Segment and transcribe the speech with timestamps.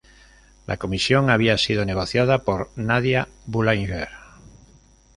[0.65, 4.09] La comisión había sido negociada por Nadia Boulanger.